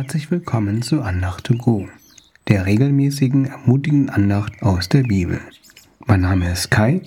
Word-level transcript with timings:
Herzlich 0.00 0.30
willkommen 0.30 0.80
zu 0.80 1.02
Andacht 1.02 1.42
to 1.42 1.54
Go, 1.56 1.88
der 2.46 2.66
regelmäßigen, 2.66 3.46
ermutigenden 3.46 4.10
Andacht 4.10 4.62
aus 4.62 4.88
der 4.88 5.02
Bibel. 5.02 5.40
Mein 6.06 6.20
Name 6.20 6.52
ist 6.52 6.70
Kai 6.70 7.02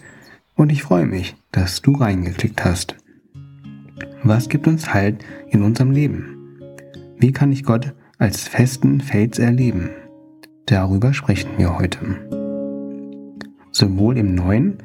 und 0.55 0.73
ich 0.73 0.83
freue 0.83 1.05
mich, 1.05 1.37
dass 1.53 1.81
du 1.81 1.93
reingeklickt 1.93 2.65
hast. 2.65 2.97
Was 4.23 4.49
gibt 4.49 4.67
uns 4.67 4.93
Halt 4.93 5.23
in 5.51 5.61
unserem 5.61 5.91
Leben? 5.91 6.59
Wie 7.17 7.31
kann 7.31 7.53
ich 7.53 7.63
Gott 7.63 7.93
als 8.17 8.49
festen 8.49 8.99
Fels 8.99 9.39
erleben? 9.39 9.91
Darüber 10.65 11.13
sprechen 11.13 11.51
wir 11.55 11.77
heute. 11.77 11.99
Sowohl 13.71 14.17
im 14.17 14.35
Neuen 14.35 14.79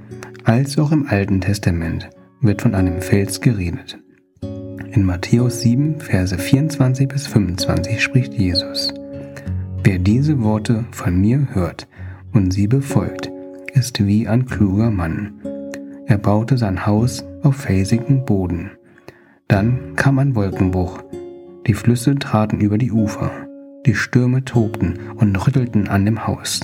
als 0.44 0.78
auch 0.78 0.92
im 0.92 1.08
Alten 1.08 1.40
Testament 1.40 2.08
wird 2.40 2.62
von 2.62 2.76
einem 2.76 3.02
Fels 3.02 3.40
geredet. 3.40 3.98
In 4.96 5.04
Matthäus 5.04 5.60
7, 5.60 6.00
Verse 6.00 6.38
24 6.38 7.06
bis 7.06 7.26
25 7.26 8.02
spricht 8.02 8.32
Jesus. 8.32 8.94
Wer 9.84 9.98
diese 9.98 10.42
Worte 10.42 10.86
von 10.90 11.20
mir 11.20 11.48
hört 11.52 11.86
und 12.32 12.50
sie 12.50 12.66
befolgt, 12.66 13.30
ist 13.74 14.06
wie 14.06 14.26
ein 14.26 14.46
kluger 14.46 14.90
Mann. 14.90 15.34
Er 16.06 16.16
baute 16.16 16.56
sein 16.56 16.86
Haus 16.86 17.22
auf 17.42 17.56
felsigen 17.56 18.24
Boden. 18.24 18.70
Dann 19.48 19.96
kam 19.96 20.18
ein 20.18 20.34
Wolkenbruch. 20.34 21.02
Die 21.66 21.74
Flüsse 21.74 22.14
traten 22.14 22.60
über 22.60 22.78
die 22.78 22.90
Ufer. 22.90 23.30
Die 23.84 23.94
Stürme 23.94 24.46
tobten 24.46 24.98
und 25.16 25.36
rüttelten 25.46 25.88
an 25.88 26.06
dem 26.06 26.26
Haus. 26.26 26.60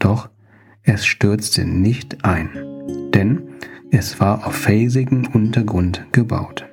Doch 0.00 0.28
es 0.82 1.06
stürzte 1.06 1.64
nicht 1.64 2.24
ein, 2.24 2.48
denn 3.14 3.42
es 3.92 4.18
war 4.18 4.44
auf 4.44 4.56
felsigen 4.56 5.28
Untergrund 5.28 6.04
gebaut. 6.10 6.69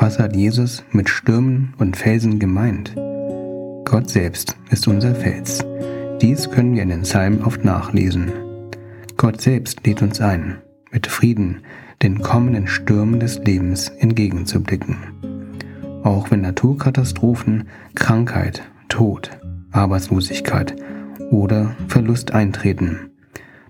Was 0.00 0.18
hat 0.18 0.34
Jesus 0.34 0.82
mit 0.92 1.10
Stürmen 1.10 1.74
und 1.76 1.94
Felsen 1.94 2.38
gemeint? 2.38 2.94
Gott 3.84 4.08
selbst 4.08 4.56
ist 4.70 4.88
unser 4.88 5.14
Fels. 5.14 5.62
Dies 6.22 6.50
können 6.50 6.74
wir 6.74 6.82
in 6.82 6.88
den 6.88 7.02
Psalmen 7.02 7.44
oft 7.44 7.66
nachlesen. 7.66 8.32
Gott 9.18 9.42
selbst 9.42 9.86
lädt 9.86 10.00
uns 10.00 10.18
ein, 10.22 10.56
mit 10.90 11.06
Frieden 11.06 11.60
den 12.02 12.22
kommenden 12.22 12.66
Stürmen 12.66 13.20
des 13.20 13.40
Lebens 13.40 13.90
entgegenzublicken. 13.90 14.96
Auch 16.02 16.30
wenn 16.30 16.40
Naturkatastrophen, 16.40 17.68
Krankheit, 17.94 18.62
Tod, 18.88 19.30
Arbeitslosigkeit 19.70 20.76
oder 21.30 21.76
Verlust 21.88 22.32
eintreten, 22.32 23.10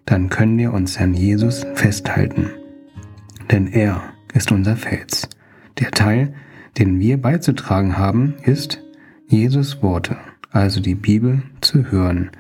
dann 0.07 0.29
können 0.29 0.57
wir 0.59 0.73
uns 0.75 0.97
an 0.97 1.13
Jesus 1.13 1.67
festhalten. 1.75 2.51
Denn 3.51 3.67
er 3.67 4.01
ist 4.33 4.53
unser 4.53 4.77
Fels. 4.77 5.29
Der 5.79 5.91
Teil, 5.91 6.35
den 6.79 7.01
wir 7.01 7.21
beizutragen 7.21 7.99
haben, 7.99 8.35
ist 8.43 8.83
Jesus 9.27 9.83
Worte, 9.83 10.17
also 10.51 10.81
die 10.81 10.95
Bibel 10.95 11.43
zu 11.61 11.91
hören 11.91 12.31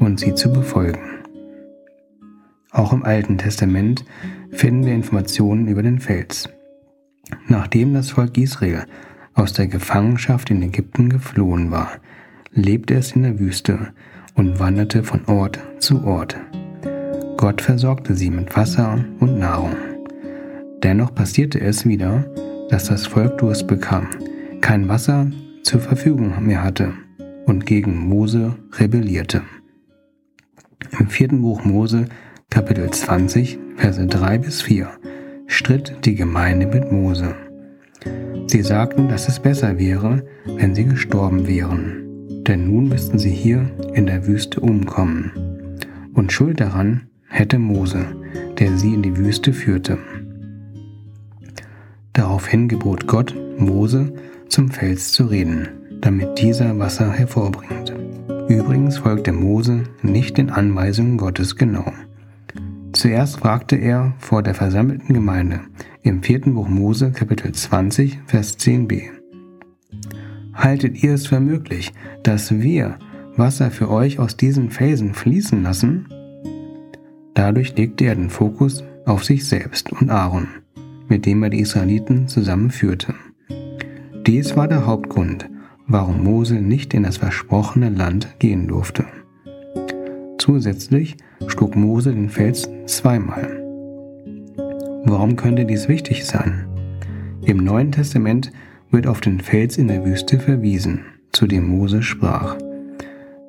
und 0.00 0.20
sie 0.20 0.34
zu 0.34 0.52
befolgen. 0.52 1.00
Auch 2.70 2.92
im 2.92 3.04
Alten 3.04 3.38
Testament 3.38 4.04
finden 4.50 4.86
wir 4.86 4.94
Informationen 4.94 5.68
über 5.68 5.82
den 5.82 5.98
Fels. 5.98 6.48
Nachdem 7.46 7.94
das 7.94 8.10
Volk 8.10 8.36
Israel 8.38 8.84
aus 9.34 9.52
der 9.52 9.66
Gefangenschaft 9.66 10.50
in 10.50 10.62
Ägypten 10.62 11.08
geflohen 11.08 11.70
war, 11.70 11.90
lebte 12.52 12.94
es 12.94 13.12
in 13.12 13.22
der 13.22 13.38
Wüste 13.38 13.92
und 14.34 14.58
wanderte 14.58 15.02
von 15.02 15.24
Ort 15.26 15.58
zu 15.78 16.04
Ort. 16.04 16.36
Gott 17.36 17.60
versorgte 17.60 18.14
sie 18.14 18.30
mit 18.30 18.56
Wasser 18.56 19.04
und 19.20 19.38
Nahrung. 19.38 19.76
Dennoch 20.82 21.14
passierte 21.14 21.60
es 21.60 21.86
wieder, 21.86 22.24
dass 22.68 22.84
das 22.84 23.06
Volk 23.06 23.38
Durst 23.38 23.66
bekam, 23.66 24.08
kein 24.60 24.88
Wasser 24.88 25.30
zur 25.62 25.80
Verfügung 25.80 26.44
mehr 26.44 26.62
hatte 26.62 26.92
und 27.46 27.66
gegen 27.66 27.96
Mose 27.96 28.56
rebellierte. 28.78 29.42
Im 30.98 31.08
vierten 31.08 31.42
Buch 31.42 31.64
Mose, 31.64 32.06
Kapitel 32.50 32.90
20, 32.90 33.58
Verse 33.76 34.06
3 34.06 34.38
bis 34.38 34.62
4, 34.62 34.88
stritt 35.46 36.04
die 36.04 36.14
Gemeinde 36.14 36.66
mit 36.66 36.92
Mose. 36.92 37.34
Sie 38.46 38.62
sagten, 38.62 39.08
dass 39.08 39.28
es 39.28 39.40
besser 39.40 39.78
wäre, 39.78 40.24
wenn 40.46 40.74
sie 40.74 40.84
gestorben 40.84 41.46
wären, 41.46 42.44
denn 42.44 42.66
nun 42.66 42.88
müssten 42.88 43.18
sie 43.18 43.30
hier 43.30 43.70
in 43.94 44.06
der 44.06 44.26
Wüste 44.26 44.60
umkommen. 44.60 45.78
Und 46.14 46.32
Schuld 46.32 46.60
daran 46.60 47.08
hätte 47.28 47.58
Mose, 47.58 48.06
der 48.58 48.76
sie 48.76 48.94
in 48.94 49.02
die 49.02 49.16
Wüste 49.16 49.52
führte. 49.52 49.98
Daraufhin 52.12 52.68
gebot 52.68 53.06
Gott 53.06 53.34
Mose, 53.58 54.12
zum 54.48 54.70
Fels 54.70 55.12
zu 55.12 55.26
reden, 55.26 55.68
damit 56.00 56.38
dieser 56.38 56.78
Wasser 56.78 57.12
hervorbringt. 57.12 57.94
Übrigens 58.48 58.98
folgte 58.98 59.32
Mose 59.32 59.84
nicht 60.02 60.38
den 60.38 60.50
Anweisungen 60.50 61.18
Gottes 61.18 61.56
genau. 61.56 61.92
Zuerst 62.92 63.40
fragte 63.40 63.76
er 63.76 64.14
vor 64.18 64.42
der 64.42 64.54
versammelten 64.54 65.12
Gemeinde 65.12 65.60
im 66.02 66.22
vierten 66.22 66.54
Buch 66.54 66.68
Mose 66.68 67.12
Kapitel 67.12 67.52
20 67.52 68.20
Vers 68.26 68.58
10b. 68.58 69.10
Haltet 70.54 71.02
ihr 71.02 71.14
es 71.14 71.26
für 71.26 71.40
möglich, 71.40 71.92
dass 72.22 72.58
wir 72.58 72.98
Wasser 73.36 73.70
für 73.70 73.90
euch 73.90 74.18
aus 74.18 74.36
diesen 74.36 74.70
Felsen 74.70 75.14
fließen 75.14 75.62
lassen? 75.62 76.08
Dadurch 77.34 77.76
legte 77.76 78.06
er 78.06 78.16
den 78.16 78.30
Fokus 78.30 78.82
auf 79.04 79.24
sich 79.24 79.46
selbst 79.46 79.92
und 79.92 80.10
Aaron 80.10 80.48
mit 81.08 81.26
dem 81.26 81.42
er 81.42 81.50
die 81.50 81.60
Israeliten 81.60 82.28
zusammenführte. 82.28 83.14
Dies 84.26 84.56
war 84.56 84.68
der 84.68 84.86
Hauptgrund, 84.86 85.48
warum 85.86 86.22
Mose 86.22 86.56
nicht 86.56 86.92
in 86.94 87.02
das 87.02 87.16
versprochene 87.16 87.88
Land 87.88 88.38
gehen 88.38 88.68
durfte. 88.68 89.04
Zusätzlich 90.38 91.16
schlug 91.46 91.76
Mose 91.76 92.12
den 92.12 92.28
Fels 92.28 92.68
zweimal. 92.86 93.48
Warum 95.04 95.36
könnte 95.36 95.64
dies 95.64 95.88
wichtig 95.88 96.26
sein? 96.26 96.66
Im 97.42 97.58
Neuen 97.58 97.92
Testament 97.92 98.52
wird 98.90 99.06
auf 99.06 99.20
den 99.20 99.40
Fels 99.40 99.78
in 99.78 99.88
der 99.88 100.04
Wüste 100.04 100.38
verwiesen, 100.38 101.06
zu 101.32 101.46
dem 101.46 101.66
Mose 101.66 102.02
sprach. 102.02 102.56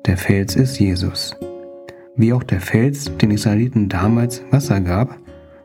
Der 0.06 0.16
Fels 0.16 0.56
ist 0.56 0.78
Jesus. 0.78 1.36
Wie 2.16 2.32
auch 2.32 2.42
der 2.42 2.60
Fels 2.60 3.10
den 3.18 3.30
Israeliten 3.30 3.88
damals 3.88 4.42
Wasser 4.50 4.80
gab, 4.80 5.18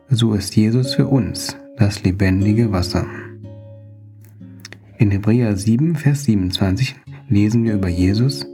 so 0.08 0.34
ist 0.34 0.54
Jesus 0.56 0.94
für 0.94 1.06
uns 1.06 1.56
das 1.76 2.02
lebendige 2.02 2.72
Wasser. 2.72 3.06
In 4.98 5.10
Hebräer 5.10 5.56
7, 5.56 5.94
Vers 5.96 6.24
27 6.24 6.96
lesen 7.28 7.64
wir 7.64 7.74
über 7.74 7.88
Jesus. 7.88 8.46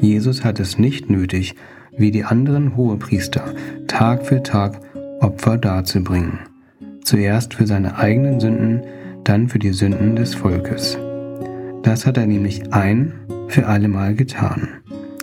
Jesus 0.00 0.44
hat 0.44 0.60
es 0.60 0.78
nicht 0.78 1.10
nötig, 1.10 1.56
wie 1.96 2.10
die 2.10 2.24
anderen 2.24 2.76
Hohepriester, 2.76 3.54
Tag 3.88 4.24
für 4.24 4.42
Tag 4.42 4.80
Opfer 5.20 5.58
darzubringen. 5.58 6.38
Zuerst 7.02 7.54
für 7.54 7.66
seine 7.66 7.96
eigenen 7.98 8.38
Sünden, 8.38 8.82
dann 9.24 9.48
für 9.48 9.58
die 9.58 9.72
Sünden 9.72 10.14
des 10.14 10.34
Volkes. 10.34 10.98
Das 11.82 12.06
hat 12.06 12.18
er 12.18 12.26
nämlich 12.26 12.72
ein 12.72 13.12
für 13.48 13.66
allemal 13.66 14.14
getan, 14.14 14.68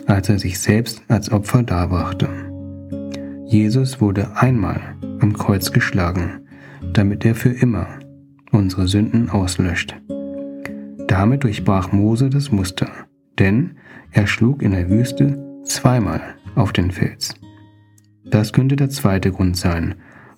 als 0.05 0.29
er 0.29 0.39
sich 0.39 0.59
selbst 0.59 1.03
als 1.07 1.31
Opfer 1.31 1.63
darbrachte. 1.63 2.27
Jesus 3.45 4.01
wurde 4.01 4.35
einmal 4.35 4.81
am 5.19 5.33
Kreuz 5.33 5.71
geschlagen 5.71 6.42
damit 6.97 7.25
er 7.25 7.35
für 7.35 7.49
immer 7.49 7.99
unsere 8.51 8.87
Sünden 8.87 9.29
auslöscht. 9.29 9.95
Damit 11.07 11.43
durchbrach 11.43 11.91
Mose 11.91 12.29
das 12.29 12.51
Muster, 12.51 12.89
denn 13.39 13.77
er 14.11 14.27
schlug 14.27 14.61
in 14.61 14.71
der 14.71 14.89
Wüste 14.89 15.61
zweimal 15.65 16.21
auf 16.55 16.71
den 16.71 16.91
Fels. 16.91 17.33
Das 18.25 18.53
könnte 18.53 18.75
der 18.75 18.89
zweite 18.89 19.31
Grund 19.31 19.57
sein, 19.57 19.95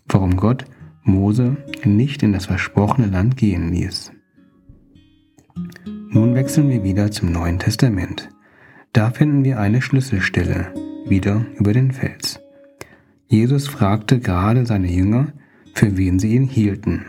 warum 0.08 0.38
Gott 0.38 0.66
Mose 1.04 1.58
nicht 1.84 2.24
in 2.24 2.34
das 2.34 2.48
versprochene 2.48 3.08
Land 3.08 3.38
gehen 3.38 3.72
ließ. 3.72 4.12
Nun 6.10 6.34
wechseln 6.34 6.70
wir 6.70 6.84
wieder 6.84 7.12
zum 7.12 7.32
Neuen 7.32 7.60
Testament. 7.60 8.30
Da 8.94 9.12
finden 9.12 9.44
wir 9.44 9.60
eine 9.60 9.82
Schlüsselstelle, 9.82 10.74
wieder 11.08 11.46
über 11.58 11.74
den 11.74 11.92
Fels. 11.92 12.40
Jesus 13.28 13.68
fragte 13.68 14.20
gerade 14.20 14.66
seine 14.66 14.88
Jünger, 14.88 15.34
für 15.76 15.98
wen 15.98 16.20
sie 16.20 16.34
ihn 16.36 16.46
hielten. 16.46 17.06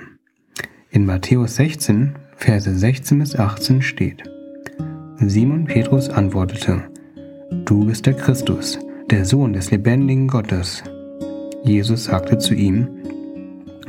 In 0.90 1.06
Matthäus 1.06 1.56
16, 1.56 2.16
Verse 2.36 2.74
16 2.74 3.18
bis 3.20 3.36
18 3.36 3.80
steht, 3.80 4.24
Simon 5.18 5.64
Petrus 5.64 6.10
antwortete, 6.10 6.82
Du 7.64 7.86
bist 7.86 8.06
der 8.06 8.14
Christus, 8.14 8.78
der 9.08 9.24
Sohn 9.24 9.52
des 9.52 9.70
lebendigen 9.70 10.26
Gottes. 10.26 10.82
Jesus 11.64 12.04
sagte 12.04 12.38
zu 12.38 12.54
ihm, 12.54 12.88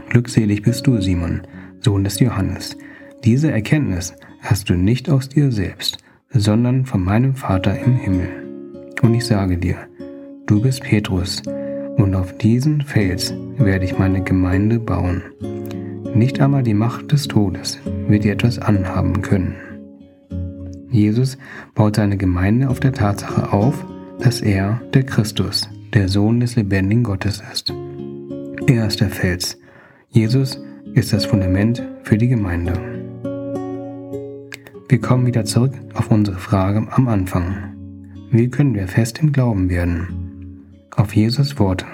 Glückselig 0.09 0.61
bist 0.61 0.85
du, 0.87 1.01
Simon, 1.01 1.41
Sohn 1.81 2.03
des 2.03 2.19
Johannes. 2.19 2.77
Diese 3.23 3.51
Erkenntnis 3.51 4.13
hast 4.41 4.69
du 4.69 4.75
nicht 4.75 5.09
aus 5.09 5.27
dir 5.27 5.51
selbst, 5.51 5.97
sondern 6.29 6.85
von 6.85 7.03
meinem 7.03 7.35
Vater 7.35 7.77
im 7.77 7.95
Himmel. 7.95 8.29
Und 9.01 9.15
ich 9.15 9.25
sage 9.25 9.57
dir, 9.57 9.75
du 10.45 10.61
bist 10.61 10.81
Petrus, 10.81 11.41
und 11.97 12.15
auf 12.15 12.37
diesen 12.37 12.81
Fels 12.81 13.33
werde 13.57 13.85
ich 13.85 13.97
meine 13.97 14.23
Gemeinde 14.23 14.79
bauen. 14.79 15.23
Nicht 16.13 16.39
einmal 16.39 16.63
die 16.63 16.73
Macht 16.73 17.11
des 17.11 17.27
Todes 17.27 17.79
wir 18.07 18.19
dir 18.19 18.33
etwas 18.33 18.59
anhaben 18.59 19.21
können. 19.21 19.55
Jesus 20.89 21.37
baut 21.75 21.97
seine 21.97 22.17
Gemeinde 22.17 22.69
auf 22.69 22.79
der 22.79 22.93
Tatsache 22.93 23.51
auf, 23.51 23.85
dass 24.19 24.41
er, 24.41 24.81
der 24.93 25.03
Christus, 25.03 25.69
der 25.93 26.07
Sohn 26.07 26.39
des 26.39 26.55
lebendigen 26.55 27.03
Gottes 27.03 27.43
ist. 27.51 27.73
Er 28.67 28.87
ist 28.87 29.01
der 29.01 29.09
Fels. 29.09 29.59
Jesus 30.09 30.61
ist 30.93 31.13
das 31.13 31.25
Fundament 31.25 31.83
für 32.03 32.17
die 32.17 32.27
Gemeinde. 32.27 32.73
Wir 34.89 35.01
kommen 35.01 35.25
wieder 35.25 35.43
zurück 35.43 35.73
auf 35.93 36.09
unsere 36.09 36.37
Frage 36.37 36.87
am 36.91 37.07
Anfang. 37.07 37.75
Wie 38.31 38.49
können 38.49 38.73
wir 38.73 38.87
fest 38.87 39.19
im 39.19 39.33
Glauben 39.33 39.69
werden? 39.69 40.26
Auf 40.97 41.15
Jesus 41.15 41.57
Worte, 41.57 41.85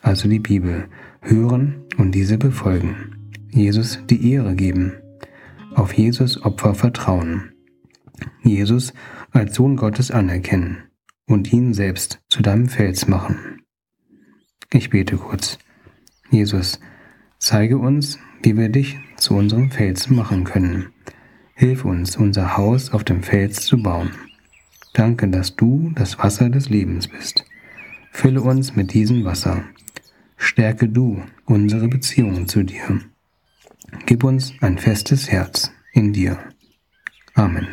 also 0.00 0.28
die 0.28 0.38
Bibel, 0.38 0.88
hören 1.20 1.82
und 1.98 2.12
diese 2.12 2.38
befolgen. 2.38 3.34
Jesus 3.50 3.98
die 4.08 4.32
Ehre 4.32 4.54
geben. 4.54 4.92
Auf 5.74 5.92
Jesus 5.92 6.40
Opfer 6.44 6.74
vertrauen. 6.74 7.50
Jesus 8.44 8.92
als 9.32 9.56
Sohn 9.56 9.74
Gottes 9.74 10.12
anerkennen 10.12 10.84
und 11.26 11.52
ihn 11.52 11.74
selbst 11.74 12.20
zu 12.28 12.42
deinem 12.42 12.68
Fels 12.68 13.08
machen. 13.08 13.62
Ich 14.72 14.90
bete 14.90 15.16
kurz. 15.16 15.58
Jesus, 16.30 16.78
zeige 17.38 17.78
uns, 17.78 18.20
wie 18.44 18.56
wir 18.56 18.68
dich 18.68 19.00
zu 19.16 19.34
unserem 19.34 19.72
Fels 19.72 20.08
machen 20.08 20.44
können 20.44 20.92
Hilf 21.60 21.84
uns, 21.84 22.16
unser 22.16 22.56
Haus 22.56 22.90
auf 22.90 23.04
dem 23.04 23.22
Fels 23.22 23.66
zu 23.66 23.82
bauen. 23.82 24.12
Danke, 24.94 25.28
dass 25.28 25.56
du 25.56 25.92
das 25.94 26.18
Wasser 26.18 26.48
des 26.48 26.70
Lebens 26.70 27.06
bist. 27.06 27.44
Fülle 28.10 28.42
uns 28.42 28.76
mit 28.76 28.92
diesem 28.92 29.24
Wasser. 29.24 29.64
Stärke 30.36 30.88
du 30.88 31.22
unsere 31.44 31.88
Beziehungen 31.88 32.48
zu 32.48 32.62
dir. 32.62 33.00
Gib 34.06 34.24
uns 34.24 34.52
ein 34.60 34.78
festes 34.78 35.30
Herz 35.30 35.70
in 35.92 36.12
dir. 36.12 36.38
Amen. 37.34 37.66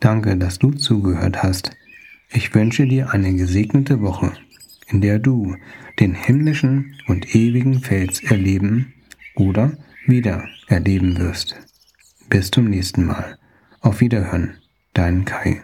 Danke, 0.00 0.36
dass 0.36 0.58
du 0.58 0.72
zugehört 0.72 1.42
hast. 1.42 1.72
Ich 2.30 2.54
wünsche 2.54 2.86
dir 2.86 3.10
eine 3.10 3.34
gesegnete 3.34 4.00
Woche, 4.00 4.32
in 4.88 5.00
der 5.00 5.18
du 5.18 5.56
den 5.98 6.14
himmlischen 6.14 6.94
und 7.06 7.34
ewigen 7.34 7.80
Fels 7.80 8.22
erleben 8.22 8.92
oder 9.34 9.76
wieder 10.06 10.48
erleben 10.68 11.18
wirst. 11.18 11.56
Bis 12.28 12.50
zum 12.50 12.66
nächsten 12.66 13.04
Mal. 13.06 13.38
Auf 13.80 14.00
Wiederhören. 14.00 14.58
Dein 14.92 15.24
Kai. 15.24 15.62